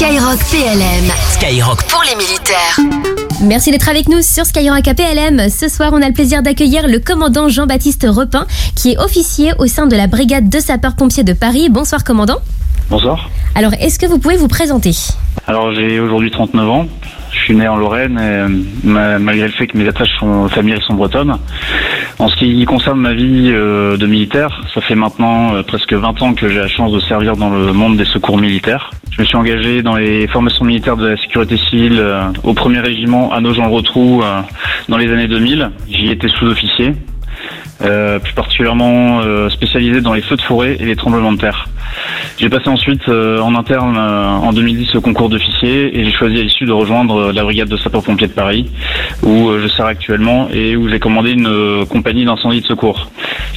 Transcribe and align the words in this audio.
Skyrock 0.00 0.38
PLM. 0.50 1.12
Skyrock 1.28 1.82
pour 1.84 2.02
les 2.08 2.16
militaires. 2.16 2.78
Merci 3.42 3.70
d'être 3.70 3.90
avec 3.90 4.08
nous 4.08 4.22
sur 4.22 4.46
Skyrock 4.46 4.84
PLM. 4.96 5.50
Ce 5.50 5.68
soir, 5.68 5.90
on 5.92 6.00
a 6.00 6.06
le 6.06 6.14
plaisir 6.14 6.42
d'accueillir 6.42 6.88
le 6.88 7.00
commandant 7.00 7.50
Jean-Baptiste 7.50 8.06
Repin, 8.08 8.46
qui 8.74 8.92
est 8.92 8.98
officier 8.98 9.52
au 9.58 9.66
sein 9.66 9.86
de 9.86 9.94
la 9.94 10.06
brigade 10.06 10.48
de 10.48 10.58
sapeurs-pompiers 10.58 11.22
de 11.22 11.34
Paris. 11.34 11.68
Bonsoir, 11.68 12.02
commandant. 12.02 12.38
Bonsoir. 12.88 13.28
Alors, 13.54 13.74
est-ce 13.74 13.98
que 13.98 14.06
vous 14.06 14.18
pouvez 14.18 14.38
vous 14.38 14.48
présenter? 14.48 14.92
Alors, 15.46 15.74
j'ai 15.74 16.00
aujourd'hui 16.00 16.30
39 16.30 16.70
ans. 16.70 16.86
Je 17.32 17.38
suis 17.38 17.54
né 17.54 17.68
en 17.68 17.76
Lorraine, 17.76 18.18
et, 18.18 18.88
euh, 18.88 19.18
malgré 19.18 19.48
le 19.48 19.52
fait 19.52 19.66
que 19.66 19.76
mes 19.76 19.86
attaches 19.86 20.16
sont 20.18 20.48
familiales 20.48 20.82
sont 20.82 20.94
bretonnes. 20.94 21.36
En 22.20 22.28
ce 22.28 22.36
qui 22.36 22.66
concerne 22.66 23.00
ma 23.00 23.14
vie 23.14 23.50
euh, 23.50 23.96
de 23.96 24.06
militaire, 24.06 24.60
ça 24.74 24.82
fait 24.82 24.94
maintenant 24.94 25.54
euh, 25.54 25.62
presque 25.62 25.94
20 25.94 26.20
ans 26.20 26.34
que 26.34 26.50
j'ai 26.50 26.58
la 26.58 26.68
chance 26.68 26.92
de 26.92 27.00
servir 27.00 27.34
dans 27.34 27.48
le 27.48 27.72
monde 27.72 27.96
des 27.96 28.04
secours 28.04 28.36
militaires. 28.36 28.90
Je 29.10 29.22
me 29.22 29.26
suis 29.26 29.38
engagé 29.38 29.82
dans 29.82 29.96
les 29.96 30.28
formations 30.28 30.66
militaires 30.66 30.98
de 30.98 31.06
la 31.06 31.16
sécurité 31.16 31.56
civile 31.56 32.04
au 32.44 32.52
premier 32.52 32.80
régiment 32.80 33.32
à 33.32 33.40
Nogent-le-Rotrou 33.40 34.22
dans 34.90 34.98
les 34.98 35.10
années 35.10 35.28
2000. 35.28 35.70
J'y 35.88 36.10
étais 36.10 36.28
sous-officier. 36.28 36.92
plus 37.78 38.34
particulièrement 38.34 39.22
spécialisé 39.48 40.02
dans 40.02 40.12
les 40.12 40.20
feux 40.20 40.36
de 40.36 40.42
forêt 40.42 40.76
et 40.78 40.84
les 40.84 40.96
tremblements 40.96 41.32
de 41.32 41.38
terre. 41.38 41.68
J'ai 42.38 42.48
passé 42.48 42.68
ensuite 42.68 43.08
euh, 43.08 43.38
en 43.40 43.54
interne 43.54 43.96
euh, 43.98 44.28
en 44.28 44.52
2010 44.52 44.94
le 44.94 45.00
concours 45.00 45.28
d'officier 45.28 45.98
et 45.98 46.04
j'ai 46.04 46.12
choisi 46.12 46.38
à 46.38 46.42
l'issue 46.42 46.64
de 46.64 46.72
rejoindre 46.72 47.16
euh, 47.16 47.32
la 47.32 47.42
brigade 47.42 47.68
de 47.68 47.76
sapeurs-pompiers 47.76 48.28
de 48.28 48.32
Paris 48.32 48.70
où 49.22 49.50
je 49.60 49.68
sers 49.68 49.84
actuellement 49.84 50.48
et 50.52 50.76
où 50.76 50.88
j'ai 50.88 50.98
commandé 50.98 51.32
une 51.32 51.84
compagnie 51.86 52.24
d'incendie 52.24 52.62
de 52.62 52.66
secours. 52.66 53.10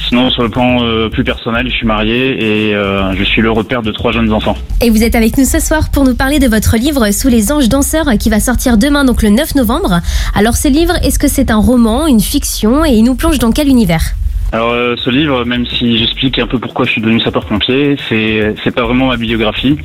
Sinon, 0.08 0.30
sur 0.30 0.42
le 0.42 0.50
plan 0.50 0.78
plus 1.10 1.24
personnel, 1.24 1.66
je 1.68 1.74
suis 1.74 1.86
marié 1.86 2.70
et 2.70 2.74
je 2.74 3.24
suis 3.24 3.40
le 3.40 3.50
repère 3.50 3.82
de 3.82 3.90
trois 3.90 4.12
jeunes 4.12 4.32
enfants. 4.32 4.56
Et 4.82 4.90
vous 4.90 5.02
êtes 5.02 5.14
avec 5.14 5.38
nous 5.38 5.44
ce 5.44 5.60
soir 5.60 5.90
pour 5.90 6.04
nous 6.04 6.14
parler 6.14 6.38
de 6.38 6.48
votre 6.48 6.76
livre 6.76 7.10
Sous 7.12 7.28
les 7.28 7.52
anges 7.52 7.68
danseurs 7.68 8.10
qui 8.18 8.28
va 8.28 8.40
sortir 8.40 8.76
demain, 8.76 9.04
donc 9.04 9.22
le 9.22 9.30
9 9.30 9.54
novembre. 9.54 10.00
Alors, 10.34 10.56
ce 10.56 10.68
livre, 10.68 10.94
est-ce 11.02 11.18
que 11.18 11.28
c'est 11.28 11.50
un 11.50 11.58
roman, 11.58 12.06
une 12.06 12.20
fiction 12.20 12.84
et 12.84 12.90
il 12.90 13.04
nous 13.04 13.14
plonge 13.14 13.38
dans 13.38 13.52
quel 13.52 13.68
univers? 13.68 14.14
Alors 14.54 14.70
euh, 14.70 14.94
ce 14.96 15.10
livre, 15.10 15.44
même 15.44 15.66
si 15.66 15.98
j'explique 15.98 16.38
un 16.38 16.46
peu 16.46 16.60
pourquoi 16.60 16.84
je 16.84 16.92
suis 16.92 17.00
devenu 17.00 17.18
sapeur-pompier, 17.18 17.96
c'est 18.08 18.54
c'est 18.62 18.72
pas 18.72 18.84
vraiment 18.84 19.08
ma 19.08 19.16
biographie, 19.16 19.76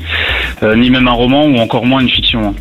euh, 0.62 0.76
ni 0.76 0.92
même 0.92 1.08
un 1.08 1.14
roman 1.14 1.46
ou 1.46 1.58
encore 1.58 1.88
moins 1.88 2.02
une 2.02 2.10
fiction. 2.10 2.54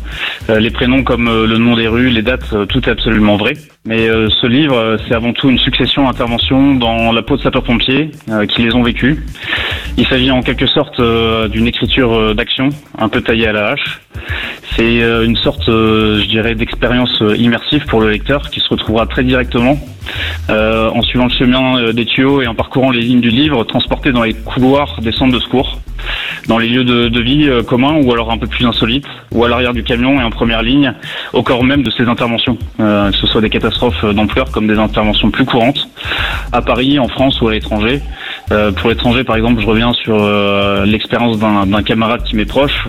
Euh, 0.49 0.59
les 0.59 0.71
prénoms 0.71 1.03
comme 1.03 1.27
le 1.27 1.57
nom 1.59 1.75
des 1.75 1.87
rues, 1.87 2.09
les 2.09 2.23
dates, 2.23 2.67
tout 2.67 2.89
est 2.89 2.91
absolument 2.91 3.37
vrai. 3.37 3.53
Mais 3.85 4.07
ce 4.07 4.45
livre, 4.45 4.97
c'est 5.07 5.15
avant 5.15 5.33
tout 5.33 5.49
une 5.49 5.57
succession 5.57 6.03
d'interventions 6.03 6.75
dans 6.75 7.11
la 7.11 7.21
peau 7.21 7.37
de 7.37 7.41
sapeurs-pompiers 7.41 8.11
qui 8.49 8.61
les 8.61 8.75
ont 8.75 8.83
vécues. 8.83 9.23
Il 9.97 10.05
s'agit 10.05 10.31
en 10.31 10.41
quelque 10.41 10.67
sorte 10.67 11.01
d'une 11.49 11.65
écriture 11.65 12.35
d'action, 12.35 12.69
un 12.97 13.07
peu 13.07 13.21
taillée 13.21 13.47
à 13.47 13.53
la 13.53 13.69
hache. 13.69 14.01
C'est 14.75 14.97
une 15.25 15.37
sorte, 15.37 15.63
je 15.67 16.27
dirais, 16.27 16.55
d'expérience 16.55 17.23
immersive 17.37 17.85
pour 17.85 18.01
le 18.01 18.09
lecteur 18.09 18.49
qui 18.49 18.59
se 18.59 18.67
retrouvera 18.67 19.05
très 19.07 19.23
directement 19.23 19.79
euh, 20.49 20.89
en 20.89 21.01
suivant 21.01 21.25
le 21.25 21.31
chemin 21.31 21.77
euh, 21.77 21.93
des 21.93 22.05
tuyaux 22.05 22.41
et 22.41 22.47
en 22.47 22.55
parcourant 22.55 22.91
les 22.91 23.01
lignes 23.01 23.21
du 23.21 23.29
livre, 23.29 23.63
transporté 23.63 24.11
dans 24.11 24.23
les 24.23 24.33
couloirs 24.33 24.99
des 25.01 25.11
centres 25.11 25.33
de 25.33 25.39
secours, 25.39 25.79
dans 26.47 26.57
les 26.57 26.67
lieux 26.67 26.83
de, 26.83 27.19
vie 27.19 27.47
euh, 27.47 27.61
communs 27.61 28.01
ou 28.01 28.11
alors 28.11 28.31
un 28.31 28.37
peu 28.37 28.47
plus 28.47 28.65
insolites, 28.65 29.07
ou 29.31 29.43
à 29.43 29.49
l'arrière 29.49 29.73
du 29.73 29.83
camion 29.83 30.19
et 30.19 30.23
en 30.23 30.31
première 30.31 30.63
ligne, 30.63 30.93
au 31.33 31.43
corps 31.43 31.63
même 31.63 31.83
de 31.83 31.91
ces 31.91 32.03
interventions, 32.03 32.57
que 32.77 33.11
ce 33.19 33.27
soit 33.27 33.41
des 33.41 33.49
catastrophes 33.49 34.03
d'ampleur 34.05 34.51
comme 34.51 34.67
des 34.67 34.77
interventions 34.77 35.29
plus 35.29 35.45
courantes, 35.45 35.89
à 36.51 36.61
Paris, 36.61 36.97
en 36.99 37.07
France 37.07 37.41
ou 37.41 37.47
à 37.47 37.51
l'étranger. 37.51 38.01
Pour 38.77 38.89
l'étranger, 38.89 39.23
par 39.23 39.35
exemple, 39.35 39.61
je 39.61 39.67
reviens 39.67 39.93
sur 39.93 40.17
l'expérience 40.85 41.37
d'un 41.37 41.83
camarade 41.83 42.23
qui 42.23 42.35
m'est 42.35 42.45
proche, 42.45 42.87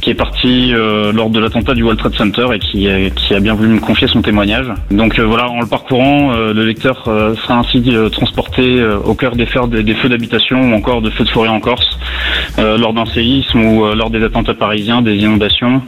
qui 0.00 0.10
est 0.10 0.14
parti 0.14 0.72
lors 0.72 1.30
de 1.30 1.40
l'attentat 1.40 1.74
du 1.74 1.82
World 1.82 1.98
Trade 1.98 2.14
Center 2.14 2.46
et 2.54 2.58
qui, 2.58 2.88
qui, 3.14 3.34
a 3.34 3.40
bien 3.40 3.54
voulu 3.54 3.70
me 3.70 3.80
confier 3.80 4.06
son 4.06 4.22
témoignage. 4.22 4.66
Donc 4.90 5.18
voilà, 5.18 5.48
en 5.48 5.60
le 5.60 5.66
parcourant, 5.66 6.32
euh, 6.32 6.52
le 6.54 6.64
lecteur 6.64 7.04
euh, 7.06 7.34
sera 7.34 7.58
ainsi 7.58 7.82
euh, 7.88 8.08
transporté 8.08 8.82
au 9.04 9.14
cœur 9.14 9.36
des 9.36 9.46
feux, 9.46 9.66
des 9.66 9.94
feux 9.94 10.08
d'habitation 10.08 10.60
ou 10.60 10.74
encore 10.74 11.02
de 11.02 11.10
feux 11.10 11.24
de 11.24 11.28
forêt 11.28 11.48
en 11.48 11.60
Corse, 11.60 11.98
lors 12.58 12.92
d'un 12.92 13.06
séisme 13.06 13.60
ou 13.60 13.94
lors 13.94 14.10
des 14.10 14.22
attentats 14.22 14.54
parisiens, 14.54 15.02
des 15.02 15.16
inondations, 15.16 15.82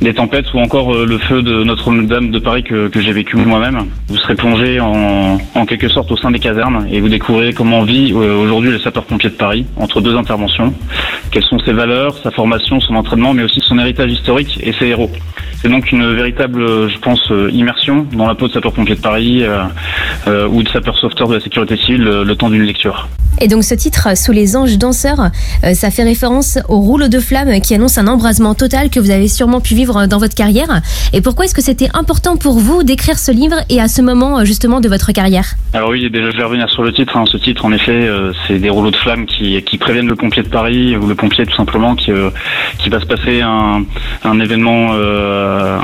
des 0.00 0.14
tempêtes 0.14 0.52
ou 0.54 0.58
encore 0.58 0.94
le 0.94 1.18
feu 1.18 1.42
de 1.42 1.64
Notre-Dame 1.64 2.30
de 2.30 2.38
Paris 2.38 2.62
que, 2.62 2.90
j'ai 2.94 3.12
vécu 3.12 3.36
moi-même. 3.36 3.86
Vous 4.08 4.16
serez 4.16 4.34
plongé 4.34 4.80
en, 4.80 5.38
en, 5.54 5.66
quelque 5.66 5.88
sorte 5.88 6.10
au 6.12 6.16
sein 6.16 6.30
des 6.30 6.38
casernes 6.38 6.86
et 6.90 7.00
vous 7.00 7.08
découvrirez 7.08 7.52
comment 7.52 7.82
vit 7.82 8.12
aujourd'hui 8.24 8.70
le 8.70 8.78
sapeur-pompier 8.78 9.30
de 9.30 9.34
Paris 9.34 9.66
entre 9.76 10.00
deux 10.00 10.16
interventions, 10.16 10.74
quelles 11.30 11.44
sont 11.44 11.58
ses 11.60 11.72
valeurs, 11.72 12.16
sa 12.22 12.30
formation, 12.30 12.80
son 12.80 12.94
entraînement, 12.94 13.34
mais 13.34 13.42
aussi 13.42 13.60
son 13.60 13.78
héritage 13.78 14.12
historique 14.12 14.58
et 14.62 14.72
ses 14.72 14.86
héros. 14.86 15.10
C'est 15.62 15.68
donc 15.68 15.90
une 15.92 16.14
véritable, 16.14 16.90
je 16.90 16.98
pense, 16.98 17.32
immersion 17.52 18.06
dans 18.12 18.26
la 18.26 18.34
peau 18.34 18.48
de 18.48 18.52
sapeur-pompier 18.52 18.96
de 18.96 19.00
Paris 19.00 19.44
euh, 20.26 20.48
ou 20.48 20.62
de 20.62 20.68
sapeur-sauveteur 20.68 21.28
de 21.28 21.34
la 21.34 21.40
sécurité 21.40 21.76
civile 21.76 22.04
le 22.04 22.36
temps 22.36 22.50
d'une 22.50 22.64
lecture. 22.64 23.08
Et 23.40 23.48
donc 23.48 23.64
ce 23.64 23.74
titre, 23.74 24.16
Sous 24.16 24.32
les 24.32 24.56
anges 24.56 24.78
danseurs, 24.78 25.30
euh, 25.64 25.74
ça 25.74 25.90
fait 25.90 26.04
référence 26.04 26.58
au 26.68 26.78
rouleau 26.78 27.08
de 27.08 27.18
flamme 27.18 27.60
qui 27.60 27.74
annonce 27.74 27.98
un 27.98 28.06
embrasement 28.06 28.54
total 28.54 28.90
que 28.90 29.00
vous 29.00 29.10
avez 29.10 29.28
sûrement 29.28 29.60
pu 29.60 29.74
vivre 29.74 30.06
dans 30.06 30.18
votre 30.18 30.36
carrière. 30.36 30.82
Et 31.12 31.20
pourquoi 31.20 31.44
est-ce 31.46 31.54
que 31.54 31.62
c'était 31.62 31.88
important 31.94 32.36
pour 32.36 32.58
vous 32.58 32.84
d'écrire 32.84 33.18
ce 33.18 33.32
livre 33.32 33.56
et 33.70 33.80
à 33.80 33.88
ce 33.88 34.02
moment 34.02 34.38
euh, 34.38 34.44
justement 34.44 34.80
de 34.80 34.88
votre 34.88 35.10
carrière? 35.12 35.54
Alors 35.72 35.90
oui, 35.90 36.08
déjà 36.10 36.30
je 36.30 36.36
vais 36.36 36.44
revenir 36.44 36.70
sur 36.70 36.84
le 36.84 36.92
titre. 36.92 37.16
Hein. 37.16 37.24
Ce 37.26 37.36
titre, 37.36 37.64
en 37.64 37.72
effet, 37.72 37.92
euh, 37.92 38.13
c'est 38.46 38.58
des 38.58 38.70
rouleaux 38.70 38.90
de 38.90 38.96
flamme 38.96 39.26
qui, 39.26 39.78
préviennent 39.78 40.08
le 40.08 40.16
pompier 40.16 40.42
de 40.42 40.48
Paris 40.48 40.96
ou 40.96 41.06
le 41.06 41.14
pompier 41.14 41.46
tout 41.46 41.56
simplement 41.56 41.94
qui, 41.94 42.10
qui 42.78 42.88
va 42.88 43.00
se 43.00 43.06
passer 43.06 43.42
un, 43.42 43.84
événement 44.40 44.92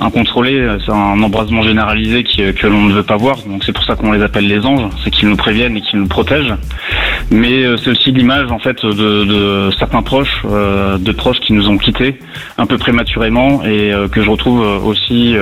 incontrôlé, 0.00 0.76
c'est 0.84 0.92
un 0.92 1.22
embrasement 1.22 1.62
généralisé 1.62 2.24
que 2.24 2.66
l'on 2.66 2.82
ne 2.82 2.92
veut 2.92 3.02
pas 3.02 3.16
voir. 3.16 3.38
Donc 3.46 3.64
c'est 3.64 3.72
pour 3.72 3.84
ça 3.84 3.94
qu'on 3.94 4.12
les 4.12 4.22
appelle 4.22 4.46
les 4.46 4.64
anges, 4.64 4.88
c'est 5.04 5.10
qu'ils 5.10 5.28
nous 5.28 5.36
préviennent 5.36 5.76
et 5.76 5.80
qu'ils 5.80 5.98
nous 5.98 6.08
protègent 6.08 6.54
mais 7.30 7.64
euh, 7.64 7.76
c'est 7.76 7.90
aussi 7.90 8.10
l'image 8.10 8.50
en 8.50 8.58
fait 8.58 8.84
de, 8.84 9.70
certains 9.78 10.02
proches, 10.02 10.42
euh, 10.44 10.98
de 10.98 11.12
proches 11.12 11.40
qui 11.40 11.52
nous 11.52 11.68
ont 11.68 11.78
quittés 11.78 12.18
un 12.58 12.66
peu 12.66 12.76
prématurément 12.76 13.64
et 13.64 13.92
euh, 13.92 14.08
que 14.08 14.22
je 14.22 14.28
retrouve 14.28 14.60
aussi 14.84 15.36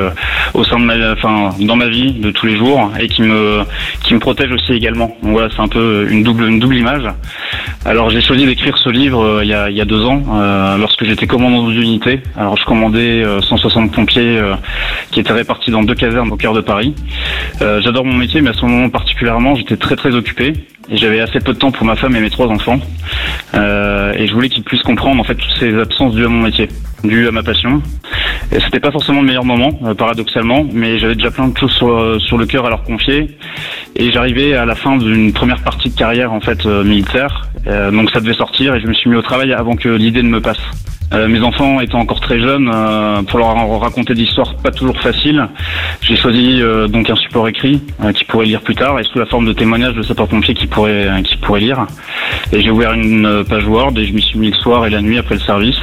au 0.54 0.64
sein 0.64 0.78
de 0.78 0.84
ma, 0.84 1.12
enfin 1.12 1.50
dans 1.60 1.76
ma 1.76 1.88
vie 1.88 2.12
de 2.12 2.30
tous 2.30 2.46
les 2.46 2.56
jours 2.56 2.92
et 3.00 3.08
qui 3.08 3.22
me 3.22 3.62
qui 4.02 4.14
me 4.14 4.20
protège 4.20 4.52
aussi 4.52 4.72
également. 4.72 5.16
Donc 5.22 5.32
voilà, 5.32 5.48
c'est 5.54 5.62
un 5.62 5.68
peu 5.68 6.06
une 6.10 6.22
double 6.22 6.44
une 6.44 6.58
double 6.58 6.76
image. 6.76 7.04
Alors 7.84 8.10
j'ai 8.10 8.20
choisi 8.20 8.44
d'écrire 8.46 8.76
ce 8.76 8.90
livre 8.90 9.40
il 9.42 9.48
y 9.48 9.54
a 9.54 9.70
il 9.70 9.76
y 9.76 9.80
a 9.80 9.84
deux 9.84 10.04
ans 10.04 10.22
lorsque 10.78 11.04
j'étais 11.04 11.26
commandant 11.26 11.68
d'unité. 11.68 12.20
Alors 12.36 12.56
je 12.56 12.64
commandais 12.64 13.24
160 13.40 13.92
pompiers 13.92 14.40
qui 15.10 15.20
étaient 15.20 15.32
répartis 15.32 15.70
dans 15.70 15.82
deux 15.82 15.94
casernes 15.94 16.30
au 16.30 16.36
cœur 16.36 16.52
de 16.52 16.60
Paris. 16.60 16.94
J'adore 17.60 18.04
mon 18.04 18.14
métier, 18.14 18.40
mais 18.40 18.50
à 18.50 18.54
ce 18.54 18.64
moment 18.64 18.88
particulièrement, 18.88 19.54
j'étais 19.54 19.76
très 19.76 19.96
très 19.96 20.14
occupé 20.14 20.54
et 20.90 20.96
j'avais 20.96 21.20
assez 21.20 21.40
peu 21.40 21.52
de 21.52 21.58
temps 21.58 21.70
pour 21.70 21.84
ma 21.84 21.96
femme 21.96 22.16
et 22.16 22.20
mes 22.20 22.30
trois 22.30 22.46
enfants. 22.46 22.80
Euh, 23.54 24.12
et 24.14 24.26
je 24.26 24.32
voulais 24.32 24.48
qu'ils 24.48 24.64
puissent 24.64 24.82
comprendre 24.82 25.20
en 25.20 25.24
fait 25.24 25.34
toutes 25.34 25.56
ces 25.58 25.78
absences 25.78 26.14
dues 26.14 26.24
à 26.24 26.28
mon 26.28 26.42
métier, 26.42 26.68
dues 27.04 27.28
à 27.28 27.30
ma 27.30 27.42
passion. 27.42 27.82
Et 28.52 28.60
c'était 28.60 28.80
pas 28.80 28.90
forcément 28.90 29.20
le 29.20 29.26
meilleur 29.26 29.44
moment, 29.44 29.78
euh, 29.84 29.94
paradoxalement, 29.94 30.66
mais 30.72 30.98
j'avais 30.98 31.14
déjà 31.14 31.30
plein 31.30 31.48
de 31.48 31.56
choses 31.56 31.72
sur, 31.72 31.88
euh, 31.88 32.18
sur 32.18 32.38
le 32.38 32.46
cœur 32.46 32.64
à 32.64 32.70
leur 32.70 32.84
confier. 32.84 33.36
Et 33.96 34.10
j'arrivais 34.12 34.54
à 34.54 34.64
la 34.64 34.74
fin 34.74 34.96
d'une 34.96 35.32
première 35.32 35.62
partie 35.62 35.90
de 35.90 35.96
carrière 35.96 36.32
en 36.32 36.40
fait 36.40 36.64
militaire, 36.66 37.48
donc 37.92 38.10
ça 38.10 38.20
devait 38.20 38.34
sortir 38.34 38.74
et 38.74 38.80
je 38.80 38.86
me 38.86 38.92
suis 38.92 39.10
mis 39.10 39.16
au 39.16 39.22
travail 39.22 39.52
avant 39.52 39.74
que 39.74 39.88
l'idée 39.88 40.22
ne 40.22 40.28
me 40.28 40.40
passe. 40.40 40.60
Euh, 41.14 41.26
mes 41.26 41.40
enfants 41.40 41.80
étant 41.80 42.00
encore 42.00 42.20
très 42.20 42.38
jeunes, 42.38 42.70
euh, 42.72 43.22
pour 43.22 43.38
leur 43.38 43.80
raconter 43.80 44.14
des 44.14 44.22
histoires 44.22 44.54
pas 44.56 44.70
toujours 44.70 45.00
faciles, 45.00 45.48
j'ai 46.02 46.16
choisi 46.16 46.60
euh, 46.60 46.86
donc 46.86 47.08
un 47.08 47.16
support 47.16 47.48
écrit 47.48 47.82
qui 48.14 48.24
pourrait 48.24 48.46
lire 48.46 48.60
plus 48.60 48.74
tard 48.74 49.00
et 49.00 49.04
sous 49.04 49.18
la 49.18 49.26
forme 49.26 49.46
de 49.46 49.52
témoignages 49.52 49.94
de 49.94 50.02
sapeurs-pompiers 50.02 50.54
qui 50.54 50.66
pourraient 50.66 51.08
qui 51.24 51.36
pourraient 51.38 51.60
lire. 51.60 51.86
Et 52.52 52.60
j'ai 52.60 52.70
ouvert 52.70 52.92
une 52.92 53.44
page 53.48 53.66
Word 53.66 53.92
et 53.96 54.04
je 54.04 54.12
m'y 54.12 54.22
suis 54.22 54.38
mis 54.38 54.50
le 54.50 54.56
soir 54.56 54.86
et 54.86 54.90
la 54.90 55.00
nuit 55.00 55.18
après 55.18 55.36
le 55.36 55.40
service. 55.40 55.80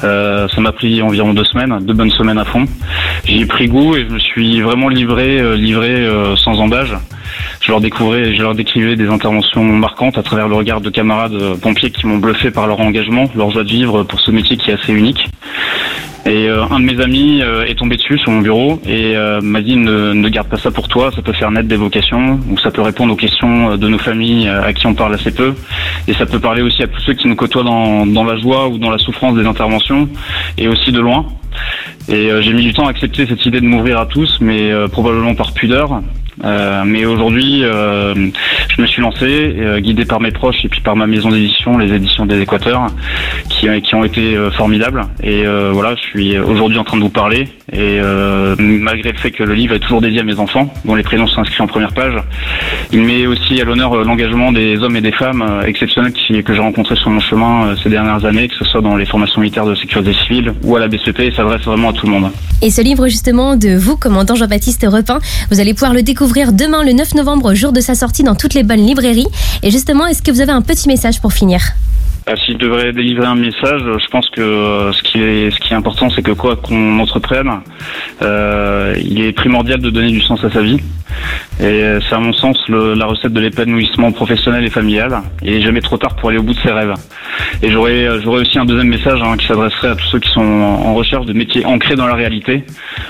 ça 0.00 0.48
m'a 0.58 0.72
pris 0.72 1.02
environ 1.02 1.34
deux 1.34 1.44
semaines, 1.44 1.78
deux 1.82 1.94
bonnes 1.94 2.10
semaines 2.10 2.38
à 2.38 2.44
fond. 2.44 2.64
J'y 3.24 3.42
ai 3.42 3.46
pris 3.46 3.66
goût 3.66 3.96
et 3.96 4.06
je 4.08 4.14
me 4.14 4.18
suis 4.18 4.60
vraiment 4.60 4.88
livré, 4.88 5.56
livré 5.56 6.08
sans 6.36 6.58
embâge. 6.60 6.96
Je 7.60 7.70
leur 7.70 7.80
découvrais, 7.80 8.34
je 8.34 8.42
leur 8.42 8.54
décrivais 8.54 8.96
des 8.96 9.08
interventions 9.08 9.64
marquantes 9.64 10.18
à 10.18 10.22
travers 10.22 10.48
le 10.48 10.54
regard 10.54 10.80
de 10.80 10.90
camarades 10.90 11.56
pompiers 11.60 11.90
qui 11.90 12.06
m'ont 12.06 12.18
bluffé 12.18 12.50
par 12.50 12.66
leur 12.66 12.80
engagement, 12.80 13.30
leur 13.34 13.50
joie 13.50 13.64
de 13.64 13.68
vivre 13.68 14.04
pour 14.04 14.20
ce 14.20 14.30
métier 14.30 14.56
qui 14.56 14.70
est 14.70 14.74
assez 14.74 14.92
unique. 14.92 15.28
Et 16.26 16.48
euh, 16.48 16.64
un 16.72 16.80
de 16.80 16.84
mes 16.84 17.00
amis 17.00 17.40
euh, 17.40 17.64
est 17.66 17.78
tombé 17.78 17.94
dessus 17.94 18.18
sur 18.18 18.32
mon 18.32 18.40
bureau 18.40 18.80
et 18.84 19.16
euh, 19.16 19.40
m'a 19.40 19.60
dit 19.60 19.76
ne, 19.76 20.12
ne, 20.12 20.28
garde 20.28 20.48
pas 20.48 20.56
ça 20.56 20.72
pour 20.72 20.88
toi, 20.88 21.12
ça 21.14 21.22
peut 21.22 21.32
faire 21.32 21.52
naître 21.52 21.68
des 21.68 21.76
vocations 21.76 22.40
ou 22.50 22.58
ça 22.58 22.72
peut 22.72 22.82
répondre 22.82 23.12
aux 23.12 23.16
questions 23.16 23.76
de 23.76 23.88
nos 23.88 23.98
familles 23.98 24.48
à 24.48 24.72
qui 24.72 24.88
on 24.88 24.94
parle 24.94 25.14
assez 25.14 25.30
peu 25.30 25.54
et 26.08 26.14
ça 26.14 26.26
peut 26.26 26.40
parler 26.40 26.62
aussi 26.62 26.82
à 26.82 26.88
tous 26.88 27.00
ceux 27.02 27.14
qui 27.14 27.28
nous 27.28 27.36
côtoient 27.36 27.62
dans, 27.62 28.06
dans 28.06 28.24
la 28.24 28.36
joie 28.38 28.66
ou 28.66 28.78
dans 28.78 28.90
la 28.90 28.98
souffrance 28.98 29.36
des 29.36 29.46
interventions 29.46 30.08
et 30.58 30.66
aussi 30.66 30.90
de 30.90 31.00
loin. 31.00 31.26
Et 32.08 32.30
j'ai 32.40 32.52
mis 32.52 32.62
du 32.62 32.72
temps 32.72 32.86
à 32.86 32.90
accepter 32.90 33.26
cette 33.26 33.46
idée 33.46 33.60
de 33.60 33.66
m'ouvrir 33.66 33.98
à 33.98 34.06
tous, 34.06 34.38
mais 34.40 34.70
probablement 34.92 35.34
par 35.34 35.52
pudeur. 35.52 36.02
Euh, 36.44 36.84
mais 36.84 37.04
aujourd'hui, 37.04 37.60
euh, 37.64 38.14
je 38.76 38.82
me 38.82 38.86
suis 38.86 39.00
lancé, 39.00 39.24
euh, 39.24 39.80
guidé 39.80 40.04
par 40.04 40.20
mes 40.20 40.30
proches 40.30 40.64
et 40.64 40.68
puis 40.68 40.80
par 40.80 40.96
ma 40.96 41.06
maison 41.06 41.30
d'édition, 41.30 41.78
les 41.78 41.92
éditions 41.94 42.26
des 42.26 42.40
Équateurs, 42.40 42.88
qui, 43.48 43.68
qui 43.80 43.94
ont 43.94 44.04
été 44.04 44.36
euh, 44.36 44.50
formidables. 44.50 45.02
Et 45.22 45.46
euh, 45.46 45.70
voilà, 45.72 45.94
je 45.94 46.00
suis 46.02 46.38
aujourd'hui 46.38 46.78
en 46.78 46.84
train 46.84 46.98
de 46.98 47.02
vous 47.02 47.08
parler. 47.08 47.48
Et 47.72 48.00
malgré 48.58 49.10
le 49.10 49.18
fait 49.18 49.32
que 49.32 49.42
le 49.42 49.52
livre 49.52 49.74
est 49.74 49.80
toujours 49.80 50.00
dédié 50.00 50.20
à 50.20 50.22
mes 50.22 50.38
enfants, 50.38 50.72
dont 50.84 50.94
les 50.94 51.02
prénoms 51.02 51.26
sont 51.26 51.40
inscrits 51.40 51.62
en 51.62 51.66
première 51.66 51.92
page, 51.92 52.14
il 52.92 53.00
met 53.00 53.26
aussi 53.26 53.60
à 53.60 53.64
l'honneur 53.64 54.04
l'engagement 54.04 54.52
des 54.52 54.78
hommes 54.78 54.94
et 54.94 55.00
des 55.00 55.10
femmes 55.10 55.44
exceptionnels 55.66 56.12
que 56.12 56.54
j'ai 56.54 56.60
rencontrés 56.60 56.94
sur 56.94 57.10
mon 57.10 57.18
chemin 57.18 57.74
ces 57.82 57.90
dernières 57.90 58.24
années, 58.24 58.46
que 58.46 58.54
ce 58.54 58.64
soit 58.64 58.82
dans 58.82 58.96
les 58.96 59.04
formations 59.04 59.40
militaires 59.40 59.66
de 59.66 59.74
sécurité 59.74 60.12
civile 60.14 60.54
ou 60.62 60.76
à 60.76 60.80
la 60.80 60.86
BCP, 60.86 61.26
et 61.26 61.32
s'adresse 61.32 61.62
vraiment 61.62 61.90
à 61.90 61.92
tout 61.92 62.06
le 62.06 62.12
monde. 62.12 62.30
Et 62.62 62.70
ce 62.70 62.80
livre 62.80 63.08
justement 63.08 63.56
de 63.56 63.76
vous, 63.76 63.96
commandant 63.96 64.36
Jean-Baptiste 64.36 64.86
Repin, 64.88 65.18
vous 65.50 65.58
allez 65.58 65.74
pouvoir 65.74 65.92
le 65.92 66.02
découvrir 66.02 66.52
demain 66.52 66.84
le 66.84 66.92
9 66.92 67.14
novembre, 67.14 67.52
jour 67.54 67.72
de 67.72 67.80
sa 67.80 67.96
sortie 67.96 68.22
dans 68.22 68.36
toutes 68.36 68.54
les 68.54 68.62
bonnes 68.66 68.86
librairies. 68.86 69.28
Et 69.62 69.70
justement, 69.70 70.06
est-ce 70.06 70.22
que 70.22 70.30
vous 70.30 70.40
avez 70.40 70.52
un 70.52 70.62
petit 70.62 70.88
message 70.88 71.20
pour 71.20 71.32
finir? 71.32 71.60
Ah, 72.28 72.34
si 72.44 72.54
je 72.54 72.58
devrais 72.58 72.92
délivrer 72.92 73.26
un 73.26 73.36
message, 73.36 73.82
je 73.82 74.06
pense 74.08 74.28
que 74.30 74.40
euh, 74.40 74.92
ce 74.92 75.00
qui 75.04 75.22
est, 75.22 75.52
ce 75.52 75.60
qui 75.60 75.72
est 75.72 75.76
important, 75.76 76.10
c'est 76.10 76.22
que 76.22 76.32
quoi 76.32 76.56
qu'on 76.56 76.98
entreprenne, 76.98 77.48
euh, 78.20 78.96
il 79.00 79.20
est 79.20 79.32
primordial 79.32 79.80
de 79.80 79.90
donner 79.90 80.10
du 80.10 80.20
sens 80.20 80.42
à 80.42 80.50
sa 80.50 80.60
vie. 80.60 80.80
Et 81.60 81.82
c'est 82.08 82.14
à 82.14 82.18
mon 82.18 82.32
sens 82.32 82.58
la 82.68 83.06
recette 83.06 83.32
de 83.32 83.40
l'épanouissement 83.40 84.12
professionnel 84.12 84.64
et 84.64 84.70
familial. 84.70 85.22
Il 85.42 85.52
n'est 85.52 85.62
jamais 85.62 85.80
trop 85.80 85.96
tard 85.96 86.16
pour 86.16 86.28
aller 86.28 86.38
au 86.38 86.42
bout 86.42 86.54
de 86.54 86.60
ses 86.60 86.70
rêves. 86.70 86.94
Et 87.62 87.70
j'aurais 87.70 88.20
j'aurais 88.22 88.40
aussi 88.42 88.58
un 88.58 88.64
deuxième 88.64 88.88
message 88.88 89.20
hein, 89.22 89.36
qui 89.38 89.46
s'adresserait 89.46 89.88
à 89.88 89.94
tous 89.94 90.06
ceux 90.06 90.18
qui 90.18 90.30
sont 90.30 90.42
en 90.42 90.94
recherche 90.94 91.26
de 91.26 91.32
métiers 91.32 91.64
ancrés 91.64 91.96
dans 91.96 92.06
la 92.06 92.14
réalité, 92.14 92.64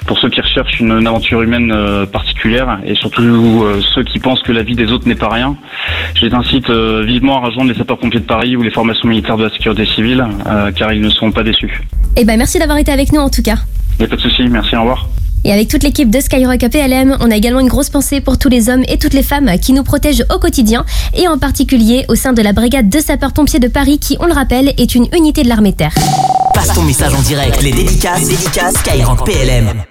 pour 0.07 0.19
ceux 0.19 0.29
qui 0.29 0.41
recherchent 0.41 0.81
une, 0.81 1.07
aventure 1.07 1.43
humaine 1.43 1.73
euh, 1.73 2.07
particulière 2.07 2.79
et 2.87 2.95
surtout 2.95 3.65
ceux 3.95 4.05
qui 4.05 4.19
pensent 4.19 4.43
que 4.43 4.53
la 4.53 4.63
vie 4.63 4.75
des 4.75 4.93
autres 4.93 5.09
n'est 5.09 5.15
pas 5.15 5.29
rien. 5.29 5.57
Je 6.15 6.27
les 6.27 6.35
incite 6.35 6.71
vivement 6.71 7.43
à 7.43 7.47
rejoindre 7.47 7.71
les 7.71 7.77
sapeurs-pompiers 7.77 8.21
de 8.21 8.25
Paris 8.25 8.57
ou 8.57 8.63
les 8.63 8.71
formations 8.71 9.09
militaires 9.09 9.37
de 9.37 9.45
la 9.45 9.51
sécurité 9.51 9.87
civile, 9.87 10.25
euh, 10.47 10.71
car 10.73 10.93
ils 10.93 11.01
ne 11.01 11.11
seront 11.11 11.33
pas 11.33 11.43
déçus. 11.43 11.83
Eh 12.17 12.25
ben, 12.25 12.37
merci 12.37 12.59
d'avoir 12.59 12.79
été 12.79 12.93
avec 12.93 13.13
nous 13.13 13.21
en 13.21 13.31
tout 13.31 13.43
cas. 13.43 13.57
Il 13.99 14.03
n'y 14.03 14.05
a 14.07 14.09
pas 14.09 14.17
de 14.17 14.21
souci, 14.21 14.43
merci, 14.49 14.77
au 14.77 14.81
revoir. 14.81 15.09
Et 15.47 15.53
avec 15.53 15.69
toute 15.69 15.85
l'équipe 15.85 16.11
de 16.11 16.19
Skyrock 16.19 16.59
PLM, 16.59 17.17
on 17.21 17.31
a 17.31 17.37
également 17.37 17.61
une 17.61 17.69
grosse 17.69 17.89
pensée 17.89 18.21
pour 18.21 18.37
tous 18.37 18.49
les 18.49 18.69
hommes 18.69 18.83
et 18.89 18.99
toutes 18.99 19.15
les 19.15 19.23
femmes 19.23 19.61
qui 19.61 19.73
nous 19.73 19.85
protègent 19.85 20.25
au 20.35 20.41
quotidien, 20.41 20.85
et 21.15 21.29
en 21.29 21.39
particulier 21.39 22.05
au 22.09 22.17
sein 22.17 22.33
de 22.33 22.43
la 22.43 22.53
brigade 22.53 22.89
de 22.89 22.99
sapeurs-pompiers 22.99 23.61
de 23.61 23.69
Paris 23.69 24.01
qui, 24.01 24.17
on 24.19 24.27
le 24.27 24.33
rappelle, 24.33 24.75
est 24.77 24.97
une 24.97 25.07
unité 25.15 25.45
de 25.45 25.49
l'armée 25.49 25.73
terre. 25.73 25.95
Passe 26.53 26.75
ton 26.75 26.83
message 26.83 27.15
en 27.15 27.23
direct, 27.23 27.63
les 27.63 27.71
dédicaces, 27.71 28.29
dédicaces 28.29 28.75
Skyrock 28.75 29.25
PLM. 29.25 29.85